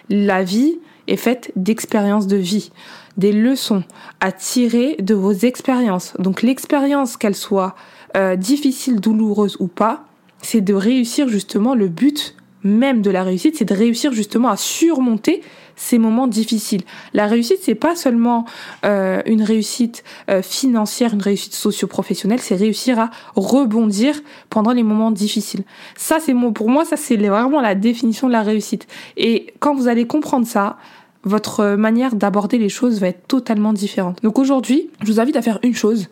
[0.09, 2.71] la vie est faite d'expériences de vie
[3.17, 3.83] des leçons
[4.19, 6.13] à tirer de vos expériences.
[6.19, 7.75] Donc l'expérience, qu'elle soit
[8.17, 10.05] euh, difficile, douloureuse ou pas,
[10.41, 14.57] c'est de réussir justement le but même de la réussite, c'est de réussir justement à
[14.57, 15.41] surmonter
[15.75, 16.81] ces moments difficiles.
[17.13, 18.45] La réussite, c'est pas seulement
[18.85, 25.11] euh, une réussite euh, financière, une réussite socio-professionnelle, c'est réussir à rebondir pendant les moments
[25.11, 25.63] difficiles.
[25.95, 28.87] Ça, c'est pour moi, ça c'est vraiment la définition de la réussite.
[29.17, 30.77] Et quand vous allez comprendre ça,
[31.23, 34.21] votre manière d'aborder les choses va être totalement différente.
[34.23, 36.09] Donc aujourd'hui, je vous invite à faire une chose,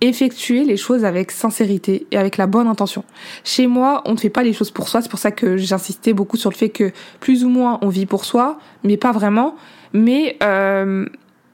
[0.00, 3.04] effectuer les choses avec sincérité et avec la bonne intention.
[3.44, 6.12] Chez moi, on ne fait pas les choses pour soi, c'est pour ça que j'insistais
[6.12, 9.56] beaucoup sur le fait que plus ou moins on vit pour soi, mais pas vraiment.
[9.92, 11.06] Mais euh,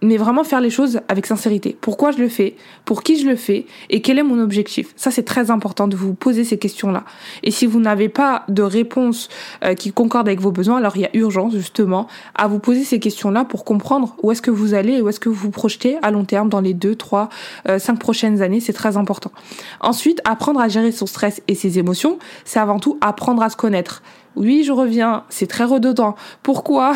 [0.04, 1.76] mais vraiment faire les choses avec sincérité.
[1.80, 2.56] Pourquoi je le fais?
[2.84, 3.66] Pour qui je le fais?
[3.88, 4.92] Et quel est mon objectif?
[4.96, 7.04] Ça, c'est très important de vous poser ces questions-là.
[7.42, 9.28] Et si vous n'avez pas de réponse
[9.64, 12.84] euh, qui concorde avec vos besoins, alors il y a urgence justement à vous poser
[12.84, 15.50] ces questions-là pour comprendre où est-ce que vous allez et où est-ce que vous vous
[15.50, 17.30] projetez à long terme dans les 2, 3,
[17.78, 18.60] 5 prochaines années.
[18.60, 19.32] C'est très important.
[19.80, 23.56] Ensuite, apprendre à gérer son stress et ses émotions, c'est avant tout apprendre à se
[23.56, 24.02] connaître.
[24.36, 26.16] Oui, je reviens, c'est très redondant.
[26.42, 26.94] Pourquoi?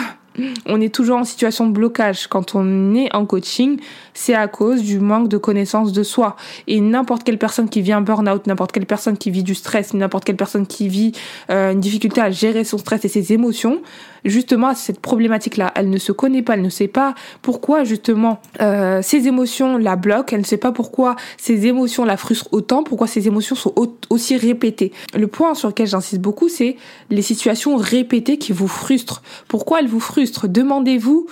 [0.66, 3.78] On est toujours en situation de blocage quand on est en coaching,
[4.14, 6.36] c'est à cause du manque de connaissance de soi.
[6.66, 9.94] Et n'importe quelle personne qui vit un burn-out, n'importe quelle personne qui vit du stress,
[9.94, 11.12] n'importe quelle personne qui vit
[11.50, 13.80] euh, une difficulté à gérer son stress et ses émotions,
[14.24, 15.72] justement cette problématique-là.
[15.74, 19.96] Elle ne se connaît pas, elle ne sait pas pourquoi justement euh, ses émotions la
[19.96, 23.74] bloquent, elle ne sait pas pourquoi ses émotions la frustrent autant, pourquoi ses émotions sont
[24.10, 24.92] aussi répétées.
[25.14, 26.76] Le point sur lequel j'insiste beaucoup, c'est
[27.10, 29.22] les situations répétées qui vous frustrent.
[29.48, 30.48] Pourquoi elles vous frustrent?
[30.48, 31.26] Demandez-vous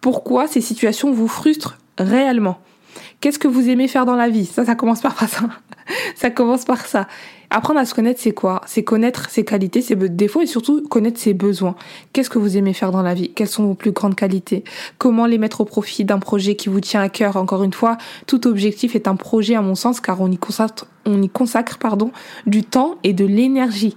[0.00, 2.58] pourquoi ces situations vous frustrent réellement.
[3.20, 4.46] Qu'est-ce que vous aimez faire dans la vie?
[4.46, 5.48] Ça, ça commence par ça.
[6.14, 7.08] ça commence par ça.
[7.50, 8.60] Apprendre à se connaître, c'est quoi?
[8.66, 11.76] C'est connaître ses qualités, ses défauts et surtout connaître ses besoins.
[12.12, 13.30] Qu'est-ce que vous aimez faire dans la vie?
[13.34, 14.64] Quelles sont vos plus grandes qualités?
[14.98, 17.36] Comment les mettre au profit d'un projet qui vous tient à cœur?
[17.36, 20.86] Encore une fois, tout objectif est un projet à mon sens car on y consacre,
[21.04, 22.10] on y consacre pardon,
[22.46, 23.96] du temps et de l'énergie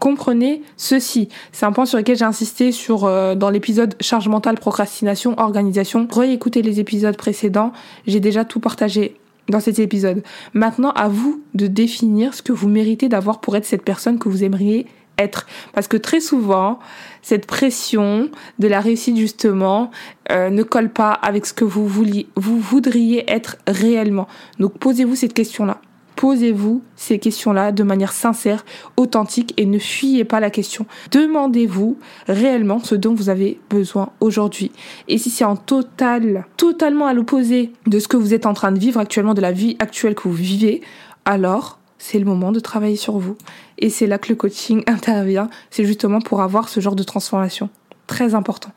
[0.00, 1.28] comprenez ceci.
[1.52, 6.08] C'est un point sur lequel j'ai insisté sur euh, dans l'épisode charge mentale, procrastination, organisation.
[6.10, 7.72] Réécoutez les épisodes précédents.
[8.06, 9.19] J'ai déjà tout partagé
[9.50, 10.22] dans cet épisode.
[10.54, 14.28] Maintenant, à vous de définir ce que vous méritez d'avoir pour être cette personne que
[14.28, 14.86] vous aimeriez
[15.18, 15.46] être.
[15.72, 16.78] Parce que très souvent,
[17.22, 19.90] cette pression de la réussite justement
[20.30, 24.26] euh, ne colle pas avec ce que vous, vous voudriez être réellement.
[24.58, 25.80] Donc posez-vous cette question-là.
[26.20, 28.66] Posez-vous ces questions-là de manière sincère,
[28.98, 30.84] authentique et ne fuyez pas la question.
[31.12, 31.96] Demandez-vous
[32.28, 34.70] réellement ce dont vous avez besoin aujourd'hui.
[35.08, 38.70] Et si c'est en total, totalement à l'opposé de ce que vous êtes en train
[38.70, 40.82] de vivre actuellement, de la vie actuelle que vous vivez,
[41.24, 43.38] alors c'est le moment de travailler sur vous.
[43.78, 45.48] Et c'est là que le coaching intervient.
[45.70, 47.70] C'est justement pour avoir ce genre de transformation
[48.10, 48.72] très important.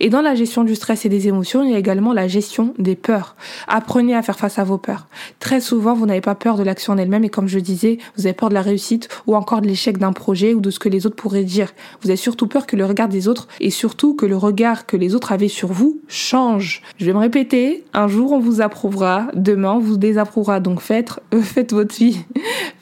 [0.00, 2.74] Et dans la gestion du stress et des émotions, il y a également la gestion
[2.80, 3.36] des peurs.
[3.68, 5.06] Apprenez à faire face à vos peurs.
[5.38, 8.26] Très souvent, vous n'avez pas peur de l'action en elle-même et comme je disais, vous
[8.26, 10.88] avez peur de la réussite ou encore de l'échec d'un projet ou de ce que
[10.88, 11.70] les autres pourraient dire.
[12.02, 14.96] Vous avez surtout peur que le regard des autres et surtout que le regard que
[14.96, 16.82] les autres avaient sur vous change.
[16.96, 20.58] Je vais me répéter, un jour on vous approuvera, demain on vous désapprouvera.
[20.58, 22.18] Donc faites, faites votre vie,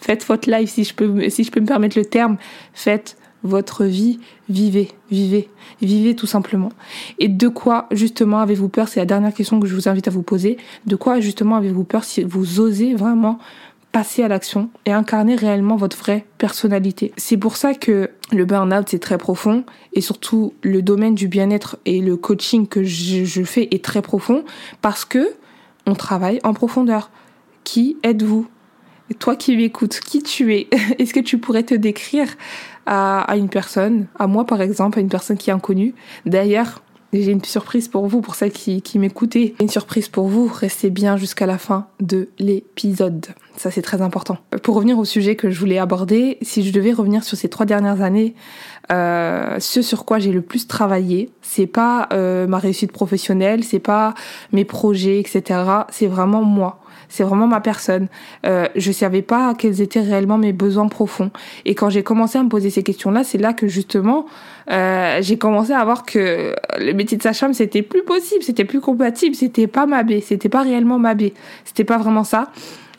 [0.01, 2.39] faites votre life si je peux, si je peux me permettre le terme,
[2.73, 5.49] faites votre vie, vivez, vivez,
[5.81, 6.71] vivez tout simplement.
[7.19, 8.89] Et de quoi justement avez-vous peur?
[8.89, 10.59] C'est la dernière question que je vous invite à vous poser.
[10.87, 13.39] De quoi justement avez-vous peur si vous osez vraiment
[13.93, 17.13] passer à l'action et incarner réellement votre vraie personnalité?
[17.17, 21.79] C'est pour ça que le burn-out c'est très profond et surtout le domaine du bien-être
[21.87, 24.45] et le coaching que je, je fais est très profond
[24.83, 25.35] parce que
[25.87, 27.11] on travaille en profondeur.
[27.65, 28.47] Qui êtes-vous?
[29.19, 30.69] Toi qui m'écoutes, qui tu es?
[30.99, 32.29] Est-ce que tu pourrais te décrire
[32.91, 35.95] à, une personne, à moi par exemple, à une personne qui est inconnue.
[36.27, 39.55] D'ailleurs, j'ai une surprise pour vous, pour celles qui, qui m'écoutaient.
[39.61, 43.27] Une surprise pour vous, restez bien jusqu'à la fin de l'épisode.
[43.57, 44.39] Ça, c'est très important.
[44.63, 47.67] Pour revenir au sujet que je voulais aborder, si je devais revenir sur ces trois
[47.67, 48.35] dernières années,
[48.91, 53.79] euh, ce sur quoi j'ai le plus travaillé, c'est pas euh, ma réussite professionnelle, c'est
[53.79, 54.15] pas
[54.53, 55.61] mes projets, etc.
[55.91, 56.80] C'est vraiment moi
[57.11, 58.09] c'est vraiment ma personne.
[58.47, 61.31] Euh, je savais pas quels étaient réellement mes besoins profonds.
[61.67, 64.25] Et quand j'ai commencé à me poser ces questions-là, c'est là que justement
[64.71, 68.81] euh, j'ai commencé à voir que le métier de sage-femme c'était plus possible, c'était plus
[68.81, 72.51] compatible, c'était pas ma baie, c'était pas réellement ma baie, c'était pas vraiment ça.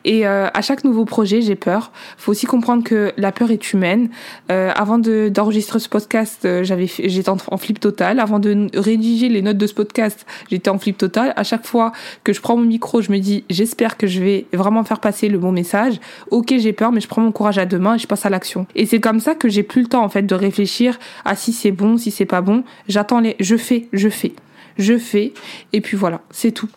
[0.06, 1.92] Et euh, à chaque nouveau projet, j'ai peur.
[2.18, 4.10] Faut aussi comprendre que la peur est humaine.
[4.52, 8.20] Euh, avant de d'enregistrer ce podcast, euh, j'avais j'étais en, flip total.
[8.20, 11.34] Avant de rédiger les notes de ce podcast, j'étais en flip total.
[11.36, 11.92] À chaque fois
[12.24, 15.28] que je prends mon micro, je me dis j'espère que je vais vraiment faire passer
[15.30, 16.00] le bon message.
[16.30, 18.30] Ok, j'ai peur, mais je prends mon courage à deux mains et je passe à
[18.30, 18.66] l'action.
[18.76, 21.54] Et c'est comme ça que j'ai plus le temps en fait de réfléchir à si
[21.54, 22.64] c'est bon, si c'est pas bon.
[22.88, 24.34] J'attends les, je fais, je fais
[24.82, 25.34] je fais,
[25.74, 26.70] et puis voilà, c'est tout.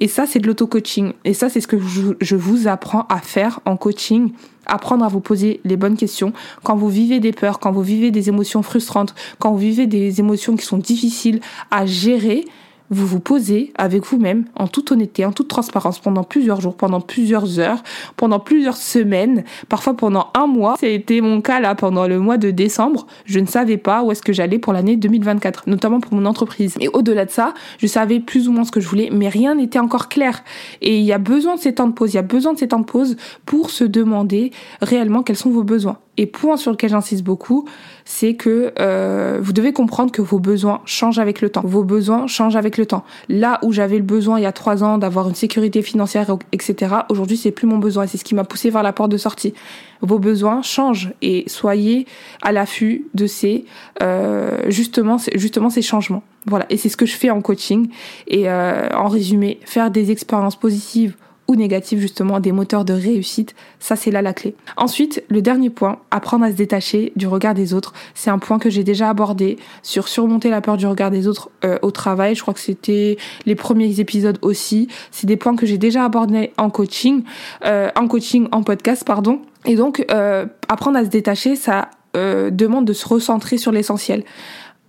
[0.00, 1.12] Et ça, c'est de l'auto-coaching.
[1.24, 4.32] Et ça, c'est ce que je, vous apprends à faire en coaching,
[4.66, 6.32] apprendre à vous poser les bonnes questions.
[6.62, 10.20] Quand vous vivez des peurs, quand vous vivez des émotions frustrantes, quand vous vivez des
[10.20, 12.44] émotions qui sont difficiles à gérer,
[12.90, 17.00] vous vous posez avec vous-même en toute honnêteté, en toute transparence pendant plusieurs jours, pendant
[17.00, 17.82] plusieurs heures,
[18.16, 20.76] pendant plusieurs semaines, parfois pendant un mois.
[20.78, 23.06] Ça a été mon cas là pendant le mois de décembre.
[23.24, 26.74] Je ne savais pas où est-ce que j'allais pour l'année 2024, notamment pour mon entreprise.
[26.80, 29.54] Et au-delà de ça, je savais plus ou moins ce que je voulais, mais rien
[29.54, 30.42] n'était encore clair.
[30.82, 32.58] Et il y a besoin de ces temps de pause, il y a besoin de
[32.58, 34.50] ces temps de pause pour se demander
[34.82, 35.98] réellement quels sont vos besoins.
[36.16, 37.66] Et point sur lequel j'insiste beaucoup,
[38.10, 41.62] c'est que euh, vous devez comprendre que vos besoins changent avec le temps.
[41.64, 43.04] Vos besoins changent avec le temps.
[43.28, 46.96] Là où j'avais le besoin il y a trois ans d'avoir une sécurité financière, etc.,
[47.08, 48.08] aujourd'hui c'est plus mon besoin.
[48.08, 49.54] C'est ce qui m'a poussé vers la porte de sortie.
[50.00, 52.04] Vos besoins changent et soyez
[52.42, 53.64] à l'affût de ces
[54.02, 56.24] euh, justement justement ces changements.
[56.46, 57.90] Voilà, et c'est ce que je fais en coaching.
[58.26, 61.14] Et euh, en résumé, faire des expériences positives
[61.50, 64.54] ou justement des moteurs de réussite, ça c'est là la clé.
[64.76, 67.92] Ensuite, le dernier point, apprendre à se détacher du regard des autres.
[68.14, 71.50] C'est un point que j'ai déjà abordé sur surmonter la peur du regard des autres
[71.64, 72.34] euh, au travail.
[72.34, 74.88] Je crois que c'était les premiers épisodes aussi.
[75.10, 77.24] C'est des points que j'ai déjà abordés en coaching,
[77.64, 79.40] euh, en coaching, en podcast, pardon.
[79.66, 84.24] Et donc, euh, apprendre à se détacher, ça demande de se recentrer sur l'essentiel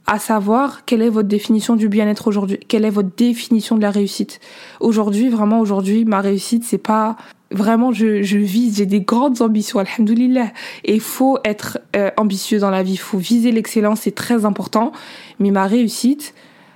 [0.08, 3.92] à savoir quelle est votre définition du bien-être aujourd'hui, quelle est votre définition de la
[3.92, 4.40] réussite.
[4.80, 7.16] Aujourd'hui, vraiment aujourd'hui, ma réussite, c'est pas
[7.52, 10.52] vraiment je, je vise, j'ai des grandes ambitions, alhamdoulilah.
[10.84, 14.46] Et il faut être euh, ambitieux dans la vie, il faut viser l'excellence, c'est très
[14.46, 14.92] important.
[15.40, 16.34] Mais ma réussite,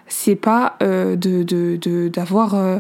[0.07, 1.43] c'est pas euh, de
[2.07, 2.79] d'avoir de, euh,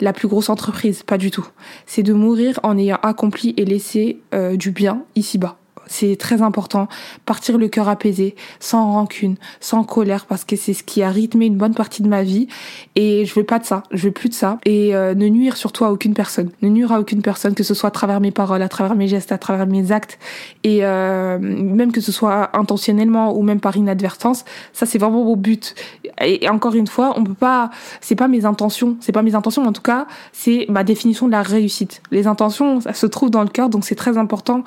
[0.00, 1.46] la plus grosse entreprise, pas du tout.
[1.86, 4.20] C'est de mourir en ayant accompli et laissé
[4.54, 6.88] du bien ici-bas c'est très important.
[7.26, 11.46] Partir le cœur apaisé, sans rancune, sans colère, parce que c'est ce qui a rythmé
[11.46, 12.48] une bonne partie de ma vie.
[12.96, 14.58] Et je veux pas de ça, je veux plus de ça.
[14.64, 16.50] Et euh, ne nuire surtout à aucune personne.
[16.62, 19.08] Ne nuire à aucune personne, que ce soit à travers mes paroles, à travers mes
[19.08, 20.18] gestes, à travers mes actes.
[20.62, 25.36] Et euh, même que ce soit intentionnellement ou même par inadvertance, ça c'est vraiment mon
[25.36, 25.74] but.
[26.20, 27.70] Et, encore une fois, on peut pas,
[28.00, 31.26] c'est pas mes intentions, c'est pas mes intentions, mais en tout cas, c'est ma définition
[31.26, 32.02] de la réussite.
[32.10, 34.62] Les intentions, ça se trouve dans le cœur, donc c'est très important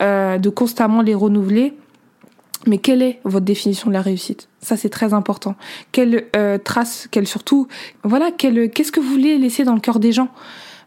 [0.00, 1.74] euh, de constamment les renouveler.
[2.66, 4.48] Mais quelle est votre définition de la réussite?
[4.60, 5.54] Ça, c'est très important.
[5.92, 7.68] Quelle euh, trace, quelle surtout,
[8.02, 10.28] voilà, quelle, qu'est-ce que vous voulez laisser dans le cœur des gens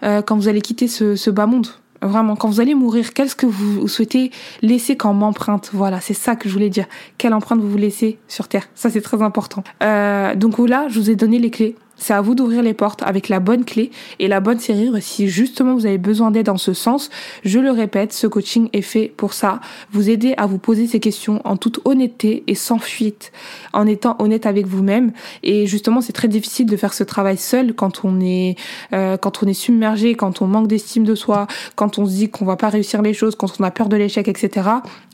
[0.04, 1.68] euh, quand vous allez quitter ce, ce bas monde?
[2.04, 4.32] Vraiment, quand vous allez mourir, qu'est-ce que vous souhaitez
[4.64, 5.70] laisser comme empreinte?
[5.72, 6.86] Voilà, c'est ça que je voulais dire.
[7.20, 8.68] Quelle empreinte vous laissez sur Terre?
[8.74, 9.64] Ça, c'est très important.
[9.84, 13.04] Euh, donc là, je vous ai donné les clés c'est à vous d'ouvrir les portes
[13.04, 14.98] avec la bonne clé et la bonne serrure.
[15.00, 17.12] Si justement vous avez besoin d'aide dans ce sens,
[17.46, 19.62] je le répète, ce coaching est fait pour ça.
[19.92, 23.32] Vous aider à vous poser ces questions en toute honnêteté et sans fuite,
[23.72, 25.12] en étant honnête avec vous-même.
[25.44, 28.56] Et justement, c'est très difficile de faire ce travail seul quand on est
[28.94, 32.30] euh, quand on est submergé, quand on manque d'estime de soi, quand on se dit
[32.30, 34.70] qu'on va pas réussir les choses, quand on a peur de l'échec, etc.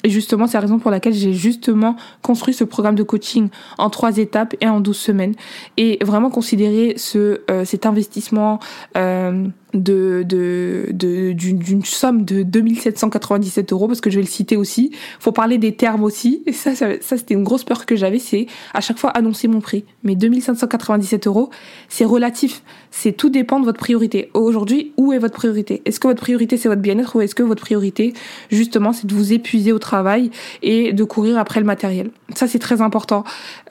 [0.08, 3.90] Et justement, c'est la raison pour laquelle j'ai justement construit ce programme de coaching en
[3.90, 5.34] trois étapes et en douze semaines.
[5.76, 8.62] Et vraiment considérer ce, euh, cet investissement
[8.96, 10.24] euh, de,
[11.34, 14.92] d'une, somme de 2797 euros parce que je vais le citer aussi.
[15.20, 16.44] Faut parler des termes aussi.
[16.46, 19.60] Et ça, ça, c'était une grosse peur que j'avais, c'est à chaque fois annoncer mon
[19.60, 19.86] prix.
[20.04, 21.50] Mais 2597 euros,
[21.90, 22.64] c'est relatif.
[22.92, 24.30] C'est tout dépend de votre priorité.
[24.34, 25.82] Aujourd'hui, où est votre priorité?
[25.86, 28.14] Est-ce que votre priorité c'est votre bien-être ou est-ce que votre priorité
[28.50, 32.10] justement c'est de vous épuiser au travail et de courir après le matériel?
[32.36, 33.24] Ça c'est très important.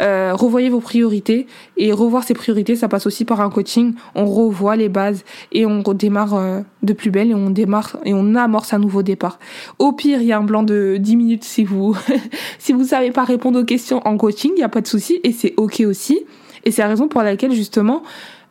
[0.02, 3.94] Euh, revoyez vos priorités et revoir ces priorités, ça passe aussi par un coaching.
[4.14, 8.14] On revoit les bases et on démarre euh, de plus belle et on démarre et
[8.14, 9.38] on amorce un nouveau départ.
[9.78, 11.96] Au pire, il y a un blanc de 10 minutes si vous
[12.58, 15.20] si vous savez pas répondre aux questions en coaching, il y a pas de souci
[15.22, 16.20] et c'est OK aussi.
[16.64, 18.02] Et c'est la raison pour laquelle justement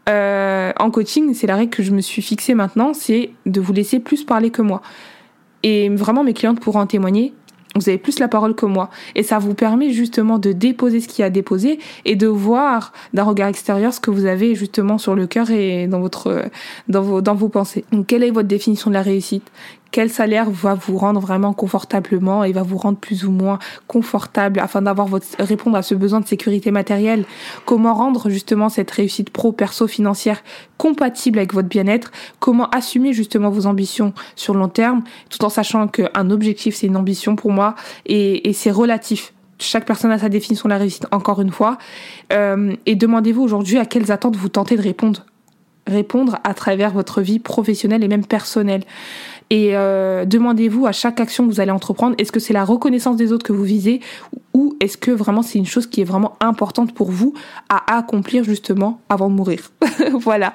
[0.07, 3.73] euh, en coaching, c'est la règle que je me suis fixée maintenant, c'est de vous
[3.73, 4.81] laisser plus parler que moi.
[5.63, 7.33] Et vraiment, mes clientes pourront en témoigner
[7.75, 8.89] vous avez plus la parole que moi.
[9.15, 12.27] Et ça vous permet justement de déposer ce qu'il y a à déposer et de
[12.27, 16.45] voir d'un regard extérieur ce que vous avez justement sur le cœur et dans votre,
[16.88, 17.83] dans vos, dans vos pensées.
[18.07, 19.49] Quelle est votre définition de la réussite?
[19.91, 24.60] Quel salaire va vous rendre vraiment confortablement et va vous rendre plus ou moins confortable
[24.60, 27.26] afin d'avoir votre répondre à ce besoin de sécurité matérielle?
[27.65, 30.43] Comment rendre justement cette réussite pro perso financière
[30.78, 32.12] compatible avec votre bien-être?
[32.39, 36.98] Comment assumer justement vos ambitions sur long terme, tout en sachant qu'un objectif c'est une
[36.98, 41.08] ambition pour moi et, et c'est relatif chaque personne a sa définition de la réussite,
[41.12, 41.78] encore une fois.
[42.34, 45.26] Euh, et demandez-vous aujourd'hui à quelles attentes vous tentez de répondre.
[45.88, 48.84] Répondre à travers votre vie professionnelle et même personnelle.
[49.49, 53.15] Et euh, demandez-vous à chaque action que vous allez entreprendre, est-ce que c'est la reconnaissance
[53.15, 54.01] des autres que vous visez
[54.53, 57.34] ou est-ce que vraiment c'est une chose qui est vraiment importante pour vous
[57.69, 59.71] à accomplir justement avant de mourir?
[60.13, 60.53] Voilà.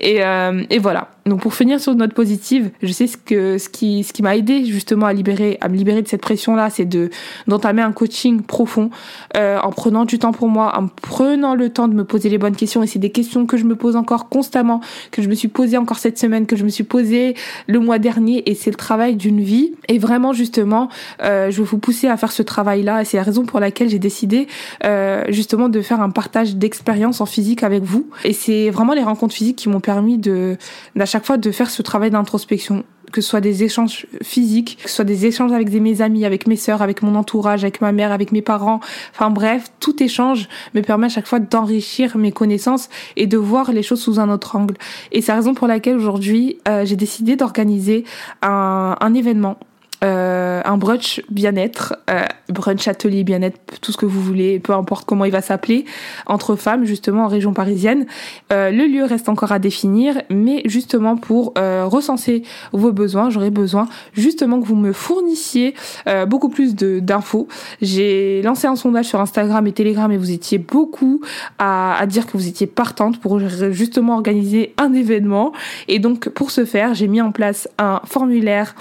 [0.00, 1.08] Et, euh, et voilà.
[1.28, 4.22] Donc pour finir sur une note positive, je sais ce que ce qui ce qui
[4.22, 7.10] m'a aidé justement à libérer à me libérer de cette pression là, c'est de
[7.46, 8.90] d'entamer un coaching profond
[9.36, 12.38] euh, en prenant du temps pour moi, en prenant le temps de me poser les
[12.38, 15.34] bonnes questions et c'est des questions que je me pose encore constamment, que je me
[15.34, 17.34] suis posé encore cette semaine, que je me suis posé
[17.66, 19.74] le mois dernier et c'est le travail d'une vie.
[19.88, 20.88] Et vraiment, justement,
[21.22, 23.02] euh, je vais vous pousser à faire ce travail-là.
[23.02, 24.46] Et c'est la raison pour laquelle j'ai décidé
[24.84, 28.08] euh, justement de faire un partage d'expérience en physique avec vous.
[28.24, 30.56] Et c'est vraiment les rencontres physiques qui m'ont permis de,
[30.96, 34.88] d'à chaque fois de faire ce travail d'introspection que ce soit des échanges physiques, que
[34.88, 37.90] ce soit des échanges avec mes amis, avec mes sœurs, avec mon entourage, avec ma
[37.90, 38.80] mère, avec mes parents.
[39.12, 43.72] Enfin bref, tout échange me permet à chaque fois d'enrichir mes connaissances et de voir
[43.72, 44.74] les choses sous un autre angle.
[45.10, 48.04] Et c'est la raison pour laquelle aujourd'hui euh, j'ai décidé d'organiser
[48.42, 49.58] un, un événement
[50.04, 55.04] euh, un brunch bien-être, euh, brunch atelier bien-être, tout ce que vous voulez, peu importe
[55.04, 55.84] comment il va s'appeler,
[56.26, 58.06] entre femmes justement en région parisienne.
[58.52, 62.42] Euh, le lieu reste encore à définir, mais justement pour euh, recenser
[62.72, 65.74] vos besoins, j'aurais besoin justement que vous me fournissiez
[66.06, 67.48] euh, beaucoup plus d'infos.
[67.82, 71.20] J'ai lancé un sondage sur Instagram et Telegram et vous étiez beaucoup
[71.58, 73.38] à, dire que vous étiez partante pour
[73.70, 75.52] justement organiser un événement.
[75.88, 78.74] Et donc pour ce faire, j'ai mis en place un formulaire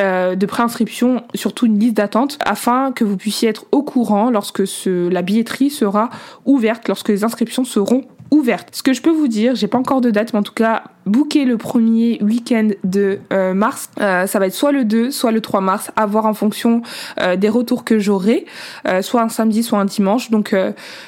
[0.00, 4.62] euh, de préinscription, surtout une liste d'attente, afin que vous puissiez être au courant lorsque
[4.86, 6.08] la billetterie sera
[6.46, 8.68] ouverte, lorsque les inscriptions seront ouvertes.
[8.72, 10.84] Ce que je peux vous dire, j'ai pas encore de date, mais en tout cas,
[11.04, 13.90] booker le premier week-end de euh, mars.
[14.00, 16.80] Euh, ça va être soit le 2, soit le 3 mars, à voir en fonction
[17.36, 18.46] des retours que j'aurai,
[19.02, 20.30] soit un samedi, soit un dimanche.
[20.30, 20.54] Donc,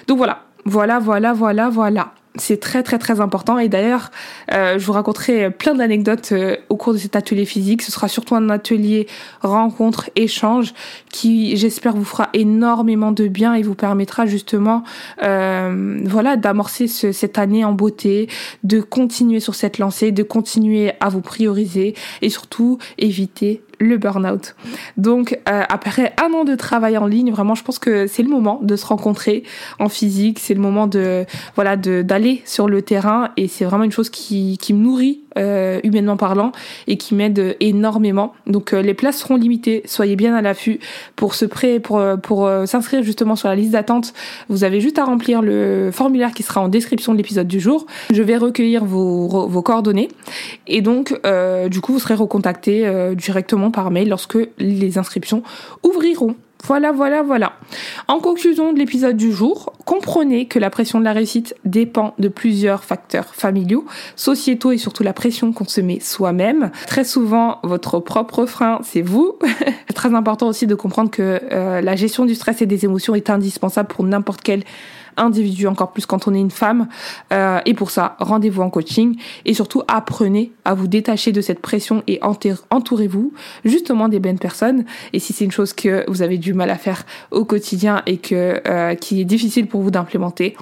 [0.06, 3.58] donc voilà, voilà, voilà, voilà, voilà c'est très très très important.
[3.58, 4.10] Et d'ailleurs
[4.52, 7.82] euh, je vous raconterai plein d'anecdotes euh, au cours de cet atelier physique.
[7.82, 9.06] Ce sera surtout un atelier
[9.40, 10.74] rencontre échange
[11.10, 14.82] qui j'espère vous fera énormément de bien et vous permettra justement
[15.22, 18.28] euh, voilà d'amorcer cette année en beauté
[18.64, 24.54] de continuer sur cette lancée de continuer à vous prioriser et surtout éviter le burn-out.
[24.96, 28.28] Donc euh, après un an de travail en ligne, vraiment, je pense que c'est le
[28.28, 29.44] moment de se rencontrer
[29.78, 33.92] en physique, c'est le moment de voilà d'aller sur le terrain et c'est vraiment une
[33.92, 36.52] chose qui qui me nourrit euh, humainement parlant
[36.86, 38.34] et qui m'aide énormément.
[38.46, 40.80] Donc euh, les places seront limitées, soyez bien à l'affût
[41.16, 44.12] pour se prêt pour pour s'inscrire justement sur la liste d'attente.
[44.48, 47.86] Vous avez juste à remplir le formulaire qui sera en description de l'épisode du jour.
[48.12, 50.08] Je vais recueillir vos vos coordonnées
[50.66, 51.18] et donc
[51.68, 55.42] du coup vous serez recontacté directement par mail lorsque les inscriptions
[55.82, 56.36] ouvriront.
[56.66, 57.52] Voilà, voilà, voilà.
[58.08, 62.28] En conclusion de l'épisode du jour, comprenez que la pression de la réussite dépend de
[62.28, 63.84] plusieurs facteurs familiaux,
[64.16, 66.70] sociétaux et surtout la pression qu'on se met soi-même.
[66.86, 69.38] Très souvent, votre propre frein, c'est vous.
[69.94, 73.30] très important aussi de comprendre que euh, la gestion du stress et des émotions est
[73.30, 74.64] indispensable pour n'importe quel
[75.16, 76.88] individu, encore plus quand on est une femme.
[77.32, 81.60] Euh, et pour ça, rendez-vous en coaching et surtout apprenez à vous détacher de cette
[81.60, 82.20] pression et
[82.70, 83.32] entourez-vous
[83.64, 84.84] justement des bonnes personnes.
[85.12, 88.18] Et si c'est une chose que vous avez du mal à faire au quotidien et
[88.18, 90.56] que euh, qui est difficile pour d'implémenter,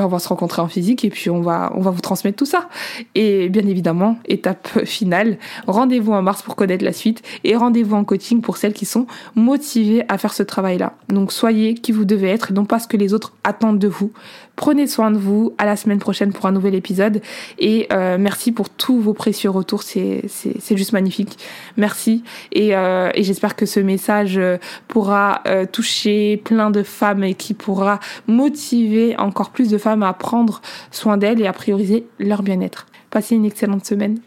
[0.00, 2.46] on va se rencontrer en physique et puis on va on va vous transmettre tout
[2.46, 2.68] ça.
[3.14, 8.04] Et bien évidemment, étape finale, rendez-vous en mars pour connaître la suite et rendez-vous en
[8.04, 10.94] coaching pour celles qui sont motivées à faire ce travail-là.
[11.08, 13.88] Donc soyez qui vous devez être et non pas ce que les autres attendent de
[13.88, 14.12] vous.
[14.56, 15.54] Prenez soin de vous.
[15.58, 17.22] À la semaine prochaine pour un nouvel épisode
[17.58, 19.82] et euh, merci pour tous vos précieux retours.
[19.82, 21.38] C'est c'est juste magnifique.
[21.76, 22.22] Merci
[22.52, 25.42] et euh, et j'espère que ce message euh, pourra
[25.72, 31.16] toucher plein de femmes et qui pourra motiver encore plus de femmes à prendre soin
[31.16, 32.86] d'elles et à prioriser leur bien-être.
[33.10, 34.18] Passez une excellente semaine.